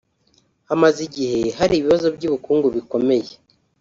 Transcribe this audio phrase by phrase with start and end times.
[0.69, 3.31] hamaze igihe hari ibibazo by’ubukungu bikomeye